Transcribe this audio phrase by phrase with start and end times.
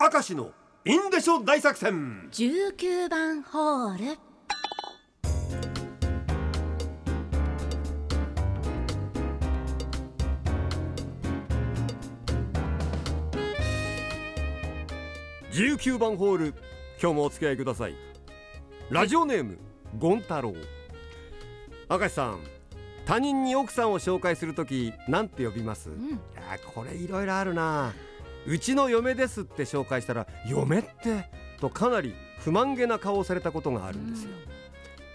[0.00, 0.52] 明石の
[0.84, 2.28] インデショ大作戦。
[2.30, 4.18] 19番ホール。
[15.50, 16.54] 19番ホール
[17.02, 17.96] 今日もお付き合いください。
[18.90, 19.58] ラジオネーム、
[19.98, 20.54] ゴン太郎。
[21.90, 22.38] 明石さん
[23.04, 26.10] 他人に奥さんを紹介するときなんて呼びます、うん。
[26.10, 27.92] いやこれいろいろあるな
[28.48, 31.28] うちの嫁ですって紹介したら嫁って？
[31.60, 34.30] とかなり不満げな顔をされたことがあるんですよ、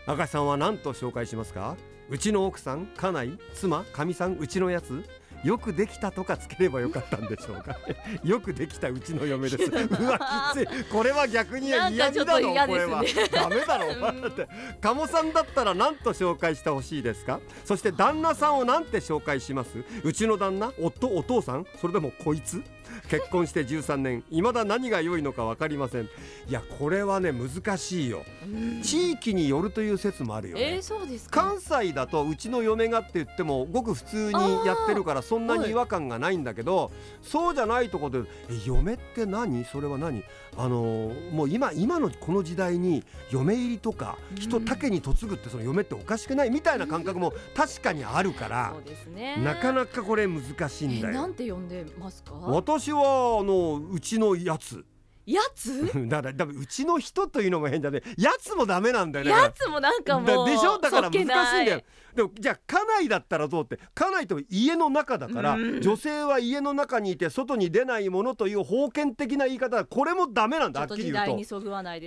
[0.05, 1.75] 赤石さんは何と紹介しますか
[2.09, 5.03] うちの奥さん家内妻かみさんうちのやつ
[5.43, 7.77] よくできたとかつければよかったんでしょうか
[8.23, 10.19] よくできたうちの嫁です うわ
[10.53, 10.83] きつい。
[10.85, 13.03] これは逆に嫌味だろ嫌これは。
[13.31, 14.47] ダメだろうんだって。
[14.79, 21.09] 鴨さんだったら何と紹介してほしいですかそして旦那さんを何て紹介しますうちの旦那夫？
[21.09, 22.63] お父さんそれでもこいつ？
[23.09, 26.03] 結婚して13年未だ何が良いのか分かりません。
[26.03, 26.07] い
[26.51, 28.23] やこれはね難しいよ。
[28.45, 28.47] う
[28.79, 30.75] ん地域によるという説もあるよね。
[30.75, 39.63] えー、関西だとうちの嫁がって言ってもごく普通にやってるからそんなに違和感がないんだけど、そうじゃないところで「え嫁って何？
[39.65, 40.23] それは何?」
[40.57, 44.65] あのーもう今今のこの時代に嫁入りとか人うん。
[44.65, 46.49] 丈に嫁ぐってその嫁っておかしくない？
[46.51, 48.73] みたいな感覚も確かにあるから
[49.15, 49.37] ね。
[49.43, 51.13] なかなかこれ難しいんだよ。
[51.13, 51.33] えなん。
[51.33, 52.33] て呼んでますか？
[52.79, 54.85] 私はあのうちのやつ。
[55.25, 55.85] やつ？
[56.09, 59.31] だからだからうちの人というのも変だねやつもダメなんだよね。
[59.31, 60.79] やつもなんかもうだでしょ？
[60.79, 61.81] だから難しいんだよ。
[62.13, 65.81] でもじゃあ家内だったらどうって家内と家の中だからうん。
[65.81, 69.85] 女性は家の中にいて外に出ないものという封建的な言い方だ。
[69.85, 71.37] これもダメなんだはっきり言うと。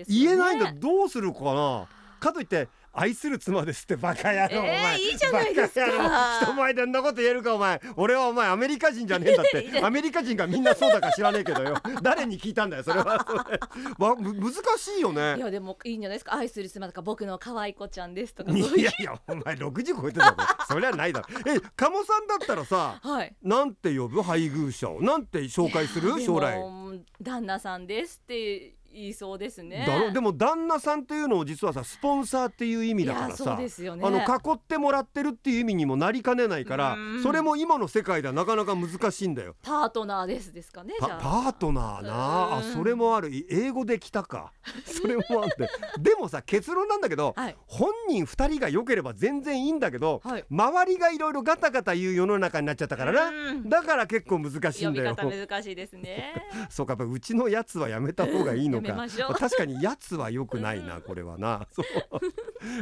[0.09, 0.73] 言えないんだ。
[0.73, 1.89] どうするかな？
[2.27, 4.97] かといって愛する妻ですってバカ野郎、おえ前。
[4.97, 6.41] ー、いいじゃないですか。
[6.43, 7.79] 人前でんなこと言えるかお前。
[7.97, 9.81] 俺はお前アメリカ人じゃねえんだって。
[9.85, 11.77] アメリカ人がみんなそうだか知らねえけどよ。
[12.03, 13.23] 誰に聞いたんだよそれは。
[13.29, 13.61] そ れ
[13.99, 16.37] わむ難しいよいねやでもいいんじゃないですか。
[16.37, 20.37] 愛する妻とか僕の可愛い子ちゃんですとかいやいやお前60超えてたぞ。
[20.67, 21.27] そりゃないだろ。
[21.53, 23.35] え鴨さんだったらさはい。
[23.43, 24.23] なんて呼ぶ？
[24.23, 25.03] 配偶者を。
[25.03, 26.15] なんて紹介する？
[26.17, 26.57] で将来。
[26.59, 29.85] も旦那さんですって言いそうですね。
[29.87, 34.03] だろでも旦那さんっていうのを実はさスポンサーっていう意味だからさですよね。
[34.07, 39.57] あの囲ってもらってるっていう意味にもなりかねないからうんそれも今の世界ではなかなか難しいんだよ。
[39.63, 42.55] パートナーですですかねパートナーな。
[42.57, 42.73] あうん。
[42.73, 43.31] それもある。
[43.31, 44.53] い英語で来たか。
[44.85, 45.69] それもあって。
[46.01, 47.57] でもさ結論なんだけどはい。
[47.67, 50.45] 本人2人が良ければ全然いいんだけどはい。
[50.51, 53.29] 周りがいろいろガタガタ言う世の中になっちゃったからな。
[53.29, 53.69] うん。
[53.69, 55.15] だから結構難しいんだよ。
[55.15, 56.35] 方難しいですね。
[56.71, 61.67] そうかやっぱうちのやつはやめた方がいいのやめか 確かにやつは良くないなこれはな。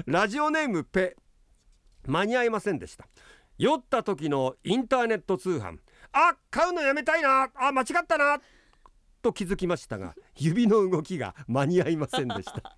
[0.07, 1.17] ラジオネームペ。
[2.07, 3.07] 間に合いませんでした。
[3.59, 5.79] 酔った時のインターネット通販。
[6.13, 7.51] あ買うのやめたいな。
[7.55, 8.41] あ間違ったな。
[9.23, 12.77] と気づきましたが 指の動きが間に合いませんでした。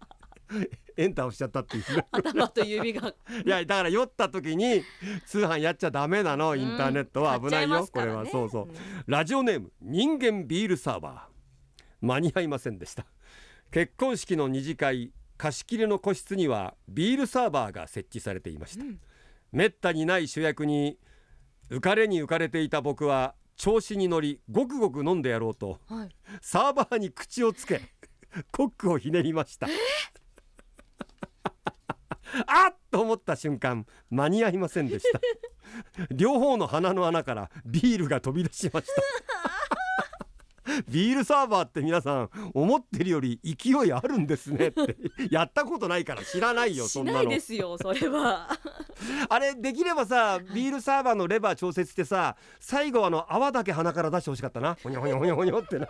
[0.97, 1.85] エンター押しちゃったっていう。
[2.13, 3.09] 頭と指が。
[3.09, 4.83] いやだから酔った時に
[5.27, 6.55] 通販やっちゃダメなの。
[6.55, 7.87] インターネットは危ないよ。
[7.87, 8.67] これはそうそう。
[8.67, 8.75] ん
[9.07, 11.36] ラジオネーム人間ビールサーバー
[12.01, 13.07] 間に合いませんでした。
[13.71, 19.01] 結婚式の二次会貸し切りの個室にはビールサーバーが設置されていました、うん。
[19.53, 20.99] めったにない主役に
[21.71, 26.09] 浮かれに浮かれていた僕は調子に乗りごくごく飲んでやろうとはい。
[26.41, 27.83] サーバーに口をつけ
[28.53, 29.67] コックをひねりました。
[32.47, 35.21] あっと思った瞬間間に合いませんでした。
[36.11, 39.03] 両方の鼻の穴からビールが飛び出しました
[40.89, 44.97] ビールサーバーって皆さん思ってるより勢いあるんですねって。
[45.31, 48.49] やったことないから知らないよそしないんなのですよそれは。
[49.29, 54.77] あれできればさビールサーバーのレバー調節してさ最後あの泡だけ鼻から出してほしかったな。
[54.83, 55.87] ほにょほにょほにょほにょってな。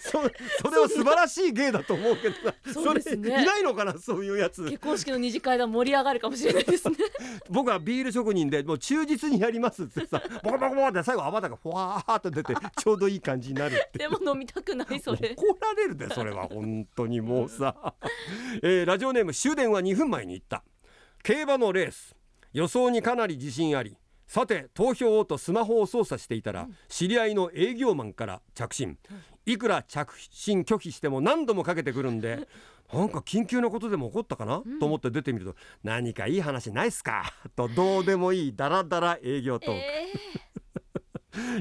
[0.00, 0.22] そ
[0.62, 2.54] それは素晴らしい芸だと思うけどさ。
[2.72, 3.02] そね。
[3.30, 4.64] れいないのかなそういうやつ。
[4.64, 6.96] 結婚式の二次会で盛り上がるかもしれないですね。
[7.50, 13.98] 僕はビール職人でもう忠実にやりますってさボコボコボコって最後泡だけふわーっと出てちょうどいい感じになるって。
[13.98, 15.34] でも飲みたくないそれ。
[15.36, 17.94] 怒られるでそれは本当にもうさ、
[18.62, 20.62] えーラジオネーム終電は2分前に行った。
[21.22, 22.14] 競馬のレース。
[22.52, 23.96] 予想にかなり自信あり。
[24.26, 28.98] さて投票をとスマホを操作していたら、知り合いの営業マンから着信、
[29.44, 32.48] いくら着信拒否しても何度もかけてくるんで
[32.92, 34.78] なんか緊急なことでも起こったかな、うん。
[34.80, 35.54] と思って出てみると
[35.84, 37.32] 何かいい話ないっすか？
[37.54, 40.12] とどうでもいいダラダラ営業トーク、え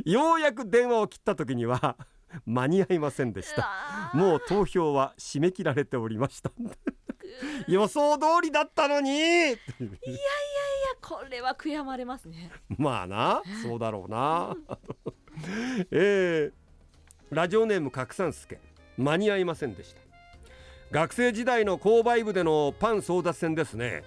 [0.09, 1.97] ようやく電話を切った時には
[2.45, 4.11] 間に合いませんでした。
[4.13, 6.51] ー、もう投票は締め切られておりました。
[7.67, 9.11] 予想通りだったのに。
[9.11, 9.57] いやいや
[11.01, 12.51] これは悔やまれますね。
[12.77, 14.55] まあなそうだろうな。
[15.91, 16.65] えー
[17.31, 18.59] ラジオネーム拡散助。
[18.97, 20.01] 間に合いませんでした。
[20.91, 24.03] 学生時代の購買部でのパン争奪戦ですね。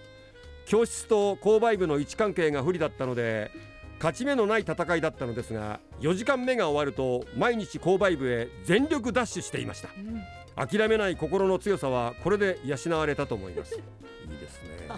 [0.66, 3.50] 教室と購買部の位置関係が不利だったので
[3.98, 9.88] 勝ち目のない戦いだったのですが4時間目が終わると毎日購買部へ全力ダッシュしていました。
[9.96, 10.22] うん。
[10.68, 13.74] 諦めない心の強さはこれで養われたと思います。
[13.76, 14.88] いいですね。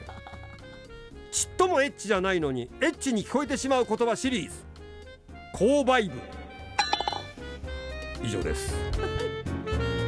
[1.31, 4.56] ちっともエッチじゃないのにエッチに聞こえてしまう言葉シリーズ。
[5.55, 6.14] 購買部。
[8.23, 8.75] 以上です